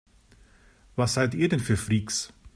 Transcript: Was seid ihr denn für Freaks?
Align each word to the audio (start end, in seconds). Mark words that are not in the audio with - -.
Was 0.95 1.13
seid 1.13 1.35
ihr 1.35 1.47
denn 1.47 1.59
für 1.59 1.77
Freaks? 1.77 2.33